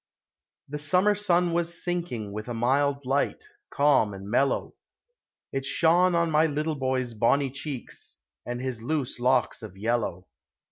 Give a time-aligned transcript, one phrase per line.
[0.67, 4.73] The summer sun was sinking With a mild light, calm and mellow;
[5.51, 10.25] It shone on my little hoy's bonnie cheeks, And his loose locks of yellow.